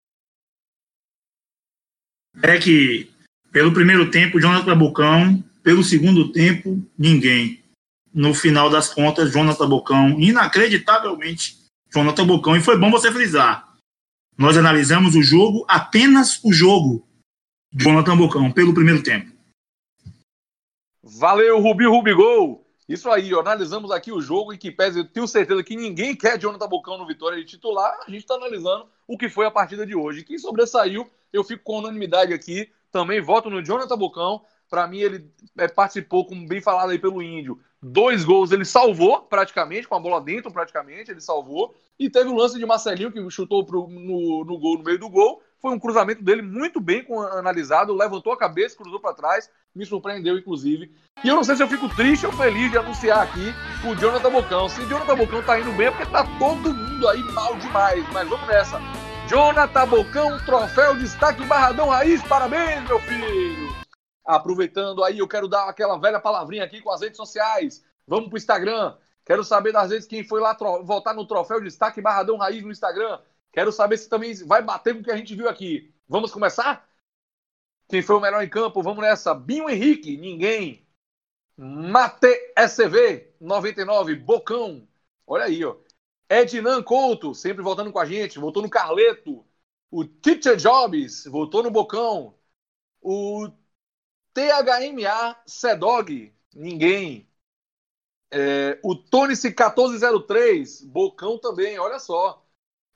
[2.41, 3.11] É que,
[3.51, 7.63] pelo primeiro tempo, Jonathan Bocão, pelo segundo tempo, ninguém.
[8.13, 11.57] No final das contas, Jonathan Bocão, inacreditavelmente,
[11.93, 13.68] Jonathan Bocão, e foi bom você frisar.
[14.39, 17.05] Nós analisamos o jogo, apenas o jogo,
[17.73, 19.29] Jonathan Bocão, pelo primeiro tempo.
[21.03, 22.65] Valeu, Rubi Rubigol!
[22.87, 26.15] Isso aí, ó, analisamos aqui o jogo e que pese, eu tenho certeza que ninguém
[26.15, 29.51] quer Jonathan Bocão no Vitória de titular, a gente está analisando o que foi a
[29.51, 30.23] partida de hoje.
[30.23, 35.29] Quem sobressaiu, eu fico com unanimidade aqui, também voto no Jonathan Bocão, para mim ele
[35.57, 39.99] é, participou, como bem falado aí pelo Índio, dois gols ele salvou praticamente, com a
[39.99, 44.45] bola dentro praticamente, ele salvou, e teve o lance de Marcelinho que chutou pro, no,
[44.45, 48.37] no gol, no meio do gol, foi um cruzamento dele muito bem analisado, levantou a
[48.37, 50.91] cabeça, cruzou para trás, me surpreendeu, inclusive.
[51.23, 53.53] E eu não sei se eu fico triste ou feliz de anunciar aqui
[53.85, 54.69] o Jonathan Bocão.
[54.69, 58.05] Se o Jonathan Bocão tá indo bem, é porque tá todo mundo aí mal demais.
[58.13, 58.79] Mas vamos nessa.
[59.27, 63.78] Jonathan Bocão, troféu destaque Barradão Raiz, parabéns, meu filho!
[64.29, 67.83] Aproveitando aí, eu quero dar aquela velha palavrinha aqui com as redes sociais.
[68.05, 68.95] Vamos pro Instagram.
[69.25, 73.19] Quero saber das vezes quem foi lá votar no troféu destaque Barradão Raiz no Instagram.
[73.51, 75.91] Quero saber se também vai bater com o que a gente viu aqui.
[76.07, 76.87] Vamos começar?
[77.87, 78.83] Quem foi o melhor em campo?
[78.83, 79.33] Vamos nessa.
[79.33, 80.87] Binho Henrique, ninguém.
[81.57, 84.87] Mate SV, 99, Bocão.
[85.25, 85.75] Olha aí, ó.
[86.29, 89.43] Ednan Couto, sempre voltando com a gente, voltou no Carleto.
[89.89, 92.35] O Teacher Jobs, voltou no Bocão.
[93.01, 93.49] O
[94.39, 97.27] THMA Sedog, ninguém.
[98.31, 102.45] É, o Tonice 1403, Bocão também, olha só.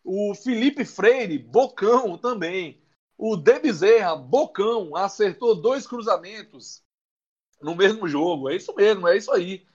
[0.04, 2.82] O Felipe Freire, Bocão também.
[3.18, 6.82] O De Bezerra, Bocão, acertou dois cruzamentos
[7.62, 8.50] no mesmo jogo.
[8.50, 9.66] É isso mesmo, é isso aí.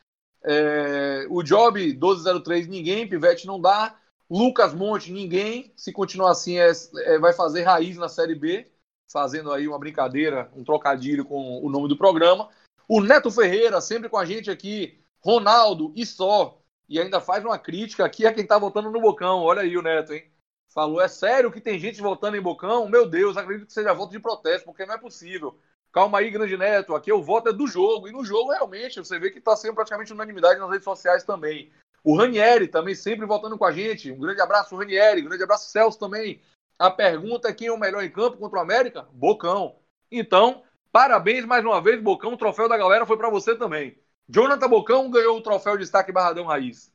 [0.44, 3.08] É, o Job 1203, ninguém.
[3.08, 3.98] Pivete não dá.
[4.30, 5.72] Lucas Monte, ninguém.
[5.76, 6.70] Se continuar assim, é,
[7.04, 8.70] é, vai fazer raiz na Série B,
[9.10, 12.48] fazendo aí uma brincadeira, um trocadilho com o nome do programa.
[12.88, 14.98] O Neto Ferreira, sempre com a gente aqui.
[15.20, 19.42] Ronaldo e só e ainda faz uma crítica aqui a quem tá votando no Bocão.
[19.42, 20.24] Olha aí o Neto, hein?
[20.72, 22.88] Falou, é sério que tem gente votando em Bocão?
[22.88, 25.58] Meu Deus, acredito que seja voto de protesto, porque não é possível.
[25.92, 28.08] Calma aí, grande Neto, aqui o voto é do jogo.
[28.08, 31.70] E no jogo, realmente, você vê que está sendo praticamente unanimidade nas redes sociais também.
[32.02, 34.12] O Ranieri também sempre votando com a gente.
[34.12, 35.22] Um grande abraço, Ranieri.
[35.22, 36.40] Um grande abraço, Celso também.
[36.78, 39.06] A pergunta é quem é o melhor em campo contra o América?
[39.12, 39.76] Bocão.
[40.12, 40.62] Então,
[40.92, 42.34] parabéns mais uma vez, Bocão.
[42.34, 43.96] O troféu da galera foi para você também.
[44.28, 46.90] Jonathan Bocão ganhou o troféu de destaque Barradão Raiz.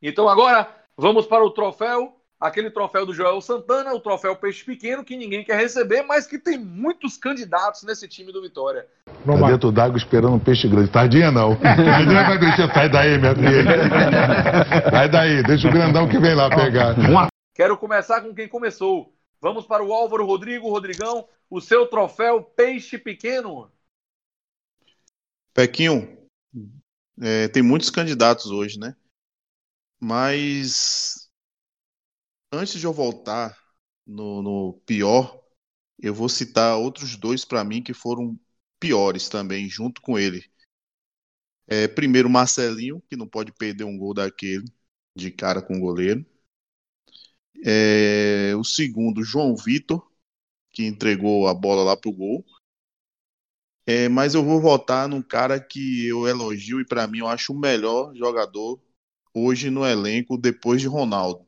[0.00, 0.66] Então agora
[0.96, 5.44] vamos para o troféu, aquele troféu do Joel Santana, o troféu Peixe Pequeno, que ninguém
[5.44, 8.86] quer receber, mas que tem muitos candidatos nesse time do Vitória.
[9.26, 10.88] Tá dentro d'água esperando um peixe grande.
[10.88, 11.54] Tardinha não.
[11.60, 12.72] Tardinha vai deixar.
[12.72, 13.90] Sai daí, minha filha.
[14.90, 16.94] Sai daí, deixa o grandão que vem lá pegar.
[17.60, 19.14] Quero começar com quem começou.
[19.38, 23.70] Vamos para o Álvaro Rodrigo, Rodrigão, o seu troféu Peixe Pequeno.
[25.52, 26.26] Pequinho,
[27.20, 28.96] é, tem muitos candidatos hoje, né?
[30.00, 31.30] Mas
[32.50, 33.54] antes de eu voltar
[34.06, 35.44] no, no pior,
[35.98, 38.40] eu vou citar outros dois para mim que foram
[38.78, 40.50] piores também, junto com ele.
[41.66, 44.64] É, primeiro, Marcelinho, que não pode perder um gol daquele,
[45.14, 46.24] de cara com o goleiro.
[47.64, 50.06] É, o segundo, João Vitor,
[50.72, 52.44] que entregou a bola lá pro gol.
[53.86, 57.52] É, mas eu vou votar num cara que eu elogio e para mim eu acho
[57.52, 58.80] o melhor jogador
[59.34, 61.46] hoje no elenco depois de Ronaldo.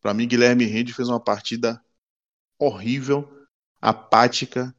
[0.00, 1.82] Para mim, Guilherme Rende fez uma partida
[2.58, 3.28] horrível,
[3.80, 4.74] apática,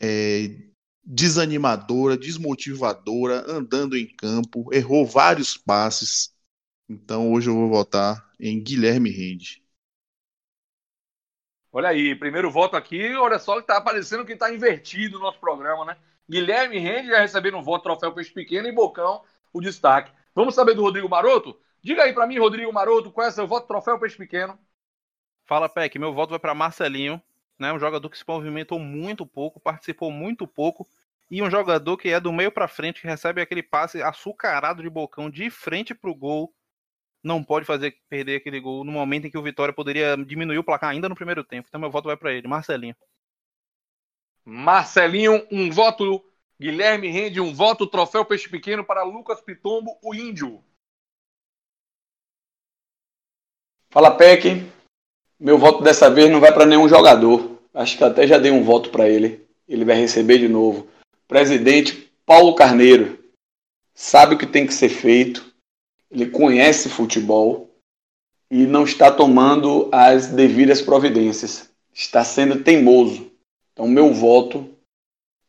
[0.00, 0.70] é,
[1.04, 6.32] desanimadora, desmotivadora, andando em campo, errou vários passes.
[6.90, 9.62] Então hoje eu vou votar em Guilherme Rende.
[11.72, 15.38] Olha aí, primeiro voto aqui, olha só que tá aparecendo que tá invertido no nosso
[15.38, 15.96] programa, né?
[16.28, 19.22] Guilherme Rende já recebendo um voto troféu Peixe Pequeno e Bocão
[19.52, 20.12] o destaque.
[20.34, 21.58] Vamos saber do Rodrigo Maroto?
[21.82, 24.58] Diga aí para mim, Rodrigo Maroto, qual é o seu voto troféu Peixe Pequeno?
[25.46, 27.22] Fala, Peck, meu voto vai para Marcelinho,
[27.58, 27.72] né?
[27.72, 30.88] Um jogador que se movimentou muito pouco, participou muito pouco
[31.30, 34.90] E um jogador que é do meio para frente, que recebe aquele passe açucarado de
[34.90, 36.52] bocão de frente pro gol,
[37.22, 40.64] não pode fazer perder aquele gol no momento em que o Vitória poderia diminuir o
[40.64, 41.68] placar ainda no primeiro tempo.
[41.68, 42.96] Então meu voto vai para ele, Marcelinho.
[44.44, 46.24] Marcelinho, um voto.
[46.58, 47.86] Guilherme Rende, um voto.
[47.86, 50.62] Troféu Peixe Pequeno para Lucas Pitombo, o Índio.
[53.90, 54.70] Fala, Peck.
[55.38, 57.58] Meu voto dessa vez não vai para nenhum jogador.
[57.72, 59.46] Acho que até já dei um voto para ele.
[59.66, 60.88] Ele vai receber de novo.
[61.26, 63.18] Presidente Paulo Carneiro.
[63.94, 65.49] Sabe o que tem que ser feito.
[66.10, 67.70] Ele conhece futebol
[68.50, 71.70] e não está tomando as devidas providências.
[71.94, 73.30] Está sendo teimoso.
[73.72, 74.76] Então, meu voto,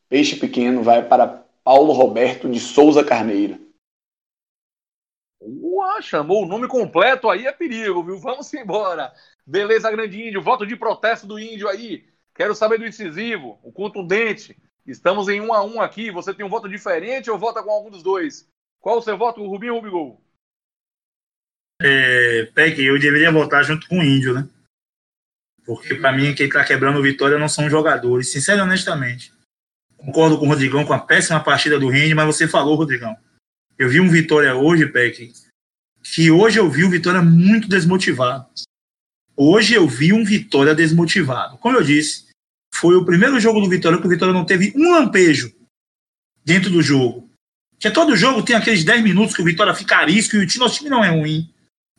[0.08, 3.60] peixe pequeno, vai para Paulo Roberto de Souza Carneiro.
[5.42, 8.20] Uau, chamou o nome completo aí, é perigo, viu?
[8.20, 9.12] Vamos embora.
[9.46, 10.42] Beleza, grande índio.
[10.42, 12.06] Voto de protesto do índio aí.
[12.36, 14.56] Quero saber do incisivo, o contundente.
[14.86, 16.12] Estamos em um a um aqui.
[16.12, 18.48] Você tem um voto diferente ou vota com algum dos dois?
[18.80, 20.22] Qual o seu voto, Rubinho Rubigol?
[21.84, 24.48] É, Peck, eu deveria votar junto com o Índio, né?
[25.66, 29.32] Porque para mim quem tá quebrando o Vitória não são jogadores, sincero e honestamente.
[29.98, 33.16] Concordo com o Rodrigão com a péssima partida do Rende, mas você falou, Rodrigão.
[33.78, 35.32] Eu vi um Vitória hoje, Peck,
[36.04, 38.46] que hoje eu vi um Vitória muito desmotivado.
[39.36, 41.58] Hoje eu vi um Vitória desmotivado.
[41.58, 42.26] Como eu disse,
[42.74, 45.54] foi o primeiro jogo do Vitória que o Vitória não teve um lampejo
[46.44, 47.30] dentro do jogo.
[47.80, 50.78] Que todo jogo tem aqueles 10 minutos que o Vitória fica arisco e o nosso
[50.78, 51.52] time não é ruim.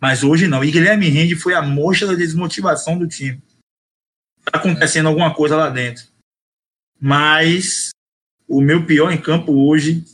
[0.02, 0.64] Mas hoje não.
[0.64, 3.40] E Guilherme Rende foi a mostra da desmotivação do time.
[4.44, 6.04] Tá acontecendo alguma coisa lá dentro.
[7.00, 7.90] Mas
[8.48, 10.04] o meu pior em campo hoje,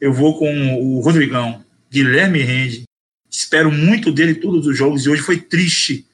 [0.00, 1.64] eu vou com o Rodrigão.
[1.88, 2.82] Guilherme Rende.
[3.30, 5.06] Espero muito dele todos os jogos.
[5.06, 6.08] E hoje foi triste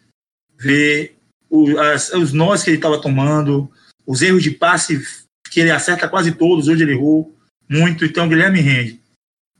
[0.58, 1.16] ver
[1.48, 3.72] o, as, os nós que ele estava tomando,
[4.06, 5.02] os erros de passe
[5.50, 6.68] que ele acerta quase todos.
[6.68, 7.34] Hoje ele errou
[7.66, 8.04] muito.
[8.04, 9.00] Então, Guilherme Rende.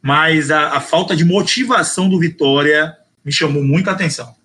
[0.03, 2.95] Mas a, a falta de motivação do Vitória
[3.27, 4.37] me chamou muita atenção.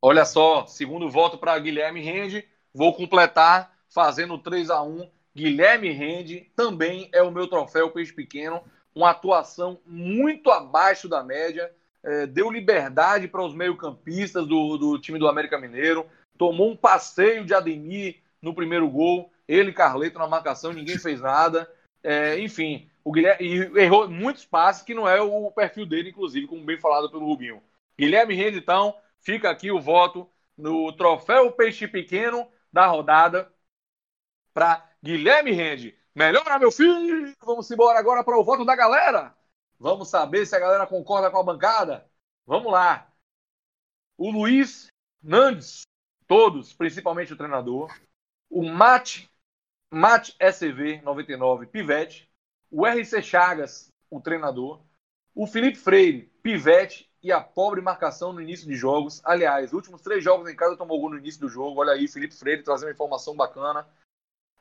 [0.00, 6.48] Olha só, segundo voto para Guilherme Rende, vou completar fazendo 3 a 1 Guilherme Rende
[6.54, 8.62] também é o meu troféu Peixe Pequeno,
[8.94, 11.72] uma atuação muito abaixo da média,
[12.04, 17.44] é, deu liberdade para os meio-campistas do, do time do América Mineiro, tomou um passeio
[17.44, 21.68] de Ademir no primeiro gol, ele Carleto na marcação, ninguém fez nada.
[22.02, 26.62] É, enfim, o Guilherme errou muitos passes que não é o perfil dele, inclusive, como
[26.62, 27.62] bem falado pelo Rubinho.
[27.98, 33.50] Guilherme Rende, então, fica aqui o voto no troféu Peixe Pequeno da rodada
[34.52, 35.98] para Guilherme Rende.
[36.14, 37.34] Melhora, meu filho!
[37.40, 39.34] Vamos embora agora para o voto da galera.
[39.78, 42.06] Vamos saber se a galera concorda com a bancada.
[42.44, 43.10] Vamos lá.
[44.18, 44.88] O Luiz
[45.22, 45.80] Nandes,
[46.26, 47.90] todos, principalmente o treinador.
[48.50, 49.30] O Mate,
[49.90, 52.27] Mate SV 99, Pivete
[52.70, 54.82] o RC Chagas, o treinador,
[55.34, 59.20] o Felipe Freire, pivete e a pobre marcação no início de jogos.
[59.24, 61.80] Aliás, últimos três jogos em casa tomou gol no início do jogo.
[61.80, 63.86] Olha aí, Felipe Freire trazendo informação bacana.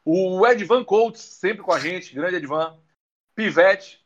[0.04, 2.80] O Edvan Coates, sempre com a gente, grande Edvan.
[3.36, 4.06] Pivete.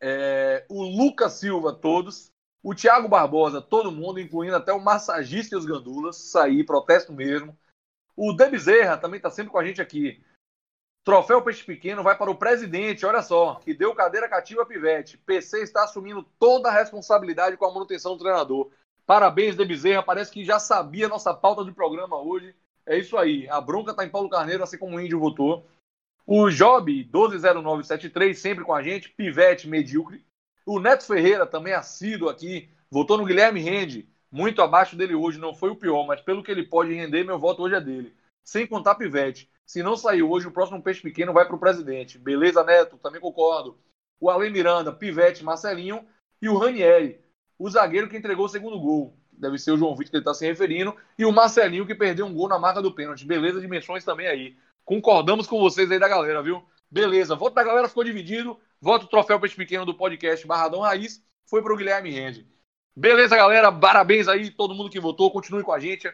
[0.00, 2.30] É, o Lucas Silva, todos.
[2.62, 6.16] O Thiago Barbosa, todo mundo, incluindo até o massagista e os gandulas.
[6.16, 7.58] Saí, protesto mesmo.
[8.16, 10.22] O De Bezerra também está sempre com a gente aqui.
[11.04, 15.18] Troféu Peixe Pequeno vai para o presidente, olha só, que deu cadeira cativa a Pivete.
[15.18, 18.70] PC está assumindo toda a responsabilidade com a manutenção do treinador.
[19.04, 22.54] Parabéns, De Bezerra, parece que já sabia nossa pauta de programa hoje.
[22.86, 25.66] É isso aí, a bronca está em Paulo Carneiro, assim como o Índio votou.
[26.24, 29.08] O Job, 120973, sempre com a gente.
[29.08, 30.24] Pivete, medíocre.
[30.64, 35.52] O Neto Ferreira, também assíduo aqui, votou no Guilherme Rende, muito abaixo dele hoje, não
[35.52, 38.14] foi o pior, mas pelo que ele pode render, meu voto hoje é dele.
[38.44, 39.50] Sem contar Pivete.
[39.72, 42.18] Se não saiu hoje, o próximo peixe pequeno vai para o presidente.
[42.18, 42.98] Beleza, Neto?
[42.98, 43.78] Também concordo.
[44.20, 46.06] O Ale Miranda, Pivete, Marcelinho
[46.42, 47.18] e o Ranieri,
[47.58, 49.16] o zagueiro que entregou o segundo gol.
[49.32, 50.94] Deve ser o João Vitor que ele está se referindo.
[51.18, 53.24] E o Marcelinho que perdeu um gol na marca do pênalti.
[53.24, 54.58] Beleza, dimensões também aí.
[54.84, 56.62] Concordamos com vocês aí da galera, viu?
[56.90, 58.60] Beleza, voto da galera ficou dividido.
[58.78, 62.46] Voto troféu peixe pequeno do podcast Barradão Raiz foi para o Guilherme Rende.
[62.94, 63.72] Beleza, galera?
[63.72, 65.30] Parabéns aí, todo mundo que votou.
[65.30, 66.12] Continue com a gente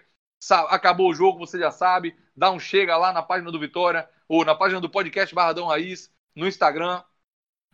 [0.69, 4.45] acabou o jogo, você já sabe, dá um chega lá na página do Vitória, ou
[4.45, 7.03] na página do podcast Barradão Raiz, no Instagram,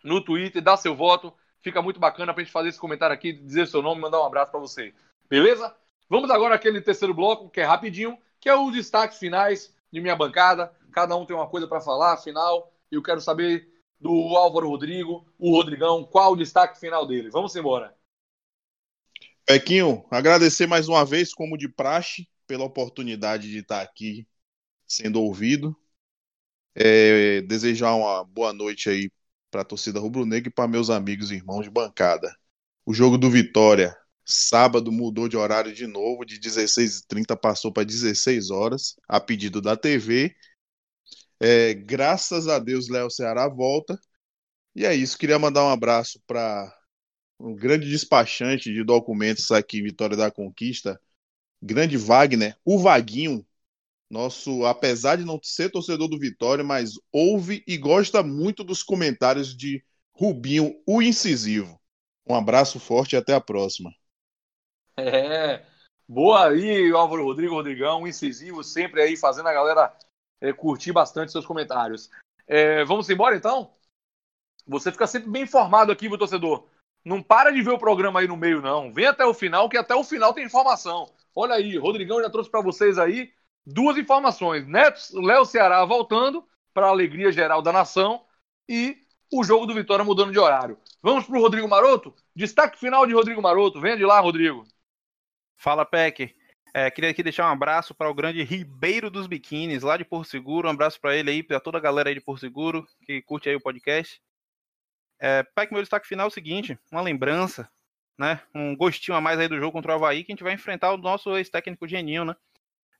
[0.02, 1.32] no Twitter, dá seu voto.
[1.60, 4.50] Fica muito bacana pra gente fazer esse comentário aqui, dizer seu nome, mandar um abraço
[4.50, 4.94] para você.
[5.28, 5.74] Beleza?
[6.08, 10.16] Vamos agora àquele terceiro bloco, que é rapidinho, que é os destaques finais de minha
[10.16, 10.74] bancada.
[10.92, 12.72] Cada um tem uma coisa para falar, final.
[12.90, 13.68] Eu quero saber
[14.00, 17.30] do Álvaro Rodrigo, o Rodrigão, qual o destaque final dele.
[17.30, 17.94] Vamos embora.
[19.46, 24.26] Pequinho, agradecer mais uma vez, como de praxe, pela oportunidade de estar aqui
[24.96, 25.76] sendo ouvido.
[26.74, 29.10] É, desejar uma boa noite aí
[29.50, 32.34] para a torcida rubro-negra e para meus amigos e irmãos de bancada.
[32.84, 38.50] O jogo do Vitória, sábado, mudou de horário de novo, de 16h30 passou para 16
[38.50, 40.34] horas, a pedido da TV.
[41.40, 43.98] É, graças a Deus, Léo Ceará volta.
[44.74, 46.72] E é isso, queria mandar um abraço para
[47.38, 51.00] um grande despachante de documentos aqui Vitória da Conquista,
[51.62, 53.46] grande Wagner, o Vaguinho,
[54.10, 59.56] nosso, apesar de não ser torcedor do Vitória, mas ouve e gosta muito dos comentários
[59.56, 59.82] de
[60.12, 61.80] Rubinho, o incisivo.
[62.26, 63.90] Um abraço forte e até a próxima.
[64.96, 65.64] É.
[66.06, 69.96] Boa aí, Álvaro Rodrigo Rodrigão, incisivo, sempre aí fazendo a galera
[70.40, 72.10] é, curtir bastante seus comentários.
[72.46, 73.74] É, vamos embora então?
[74.66, 76.68] Você fica sempre bem informado aqui, meu torcedor.
[77.04, 78.92] Não para de ver o programa aí no meio, não.
[78.92, 81.10] Vem até o final, que até o final tem informação.
[81.34, 83.32] Olha aí, Rodrigão já trouxe para vocês aí
[83.66, 84.66] duas informações.
[84.66, 88.24] Neto, Léo Ceará voltando, para a alegria geral da nação,
[88.68, 88.96] e
[89.32, 90.78] o jogo do Vitória mudando de horário.
[91.02, 92.14] Vamos para o Rodrigo Maroto?
[92.34, 93.80] Destaque final de Rodrigo Maroto.
[93.80, 94.64] Vem de lá, Rodrigo.
[95.56, 96.34] Fala, Peck.
[96.76, 100.28] É, queria aqui deixar um abraço para o grande Ribeiro dos Biquínis, lá de Porto
[100.28, 100.66] Seguro.
[100.66, 103.48] Um abraço para ele aí, para toda a galera aí de Porto Seguro que curte
[103.48, 104.20] aí o podcast.
[105.20, 107.70] É, Peck, meu destaque final é o seguinte: uma lembrança,
[108.18, 108.40] né?
[108.52, 110.92] Um gostinho a mais aí do jogo contra o Havaí, que a gente vai enfrentar
[110.92, 112.34] o nosso ex-técnico Geninho, né?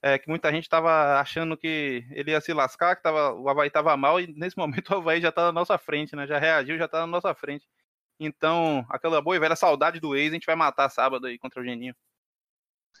[0.05, 3.69] É, que muita gente estava achando que ele ia se lascar, que tava, o Havaí
[3.69, 6.27] estava mal, e nesse momento o Havaí já está na nossa frente, né?
[6.27, 7.67] Já reagiu, já está na nossa frente.
[8.19, 11.59] Então, aquela boa e velha saudade do ex, a gente vai matar sábado aí contra
[11.59, 11.95] o Geninho.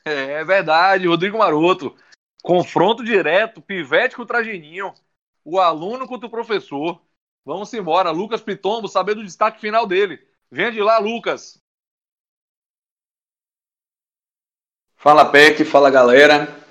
[0.03, 1.95] É verdade, Rodrigo Maroto.
[2.41, 4.91] Confronto direto, pivete contra Geninho,
[5.43, 6.99] o aluno contra o professor.
[7.45, 8.09] Vamos embora.
[8.09, 10.27] Lucas Pitombo, saber do destaque final dele.
[10.49, 11.61] Vem de lá, Lucas.
[14.95, 16.64] Fala, Peck, fala, galera.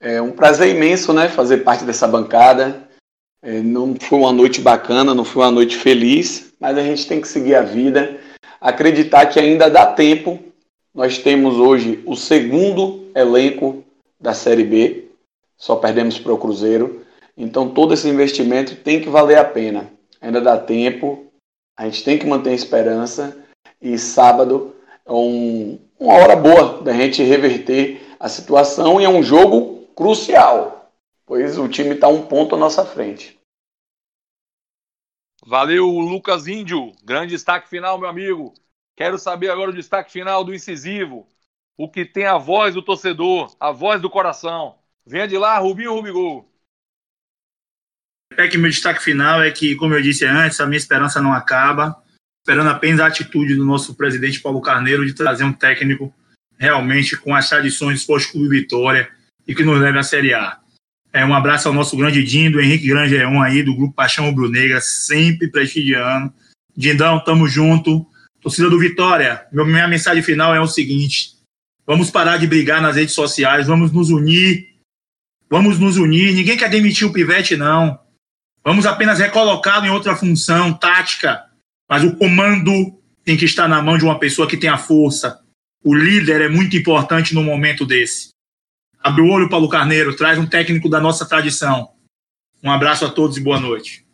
[0.00, 2.86] É um prazer imenso, né, fazer parte dessa bancada.
[3.42, 7.20] É, não foi uma noite bacana, não foi uma noite feliz, mas a gente tem
[7.20, 8.18] que seguir a vida,
[8.60, 10.38] acreditar que ainda dá tempo.
[10.94, 13.84] Nós temos hoje o segundo elenco
[14.20, 15.08] da Série B,
[15.56, 17.02] só perdemos para o Cruzeiro.
[17.36, 19.90] Então todo esse investimento tem que valer a pena
[20.20, 21.26] ainda dá tempo,
[21.76, 23.36] a gente tem que manter a esperança
[23.80, 24.74] e sábado
[25.04, 30.92] é um, uma hora boa da gente reverter a situação e é um jogo crucial,
[31.24, 33.36] pois o time está um ponto à nossa frente.
[35.44, 36.92] Valeu, Lucas Índio.
[37.02, 38.52] Grande destaque final, meu amigo.
[38.94, 41.26] Quero saber agora o destaque final do incisivo.
[41.78, 44.78] O que tem a voz do torcedor, a voz do coração.
[45.06, 46.50] Venha de lá, Rubinho Rubigol.
[48.36, 51.32] É que meu destaque final é que, como eu disse antes, a minha esperança não
[51.32, 52.02] acaba,
[52.42, 56.12] esperando apenas a atitude do nosso presidente Paulo Carneiro de trazer um técnico
[56.58, 59.15] realmente com as tradições do Esporte Clube Vitória
[59.46, 60.58] e que nos leve à Série A.
[61.12, 64.80] É, um abraço ao nosso grande Dindo, Henrique Grangeon aí, do Grupo Paixão Rubro Negra,
[64.80, 66.32] sempre prestigiando.
[66.76, 68.06] Dindão, tamo junto.
[68.40, 71.30] Torcida do Vitória, minha mensagem final é o seguinte:
[71.86, 74.76] vamos parar de brigar nas redes sociais, vamos nos unir.
[75.48, 76.34] Vamos nos unir.
[76.34, 77.98] Ninguém quer demitir o Pivete, não.
[78.64, 81.44] Vamos apenas recolocá-lo em outra função tática,
[81.88, 85.40] mas o comando tem que estar na mão de uma pessoa que tem a força.
[85.82, 88.30] O líder é muito importante no momento desse.
[89.06, 91.94] Abre o olho, Paulo Carneiro, traz um técnico da nossa tradição.
[92.60, 94.04] Um abraço a todos e boa noite.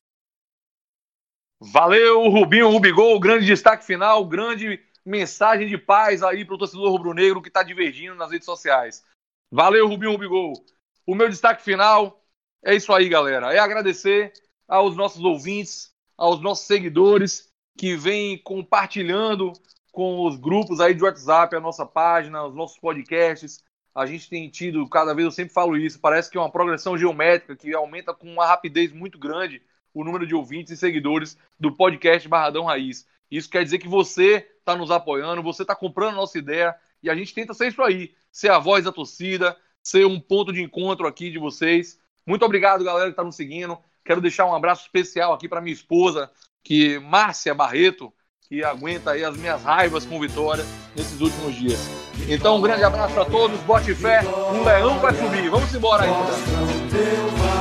[1.59, 7.40] Valeu, Rubinho Rubigol, grande destaque final, grande mensagem de paz aí para o torcedor rubro-negro
[7.40, 9.03] que está divergindo nas redes sociais.
[9.51, 10.62] Valeu, Rubinho Rubigol.
[11.07, 12.22] O meu destaque final
[12.62, 13.51] é isso aí, galera.
[13.51, 14.30] É agradecer
[14.68, 19.55] aos nossos ouvintes, aos nossos seguidores que vêm compartilhando
[19.90, 23.64] com os grupos aí de WhatsApp, a nossa página, os nossos podcasts.
[23.95, 26.97] A gente tem tido, cada vez eu sempre falo isso, parece que é uma progressão
[26.97, 29.62] geométrica que aumenta com uma rapidez muito grande
[29.93, 33.07] o número de ouvintes e seguidores do podcast Barradão Raiz.
[33.30, 37.11] Isso quer dizer que você está nos apoiando, você está comprando a nossa ideia e
[37.11, 40.62] a gente tenta ser isso aí, ser a voz da torcida, ser um ponto de
[40.62, 41.99] encontro aqui de vocês.
[42.26, 43.78] Muito obrigado, galera, que está nos seguindo.
[44.05, 46.30] Quero deixar um abraço especial aqui para minha esposa,
[46.62, 48.12] que Márcia Barreto,
[48.53, 50.63] que aguenta aí as minhas raivas com Vitória
[50.95, 51.89] nesses últimos dias.
[52.29, 54.21] Então, um grande abraço para todos, bote fé,
[54.53, 55.49] um leão vai subir.
[55.49, 57.52] Vamos embora galera.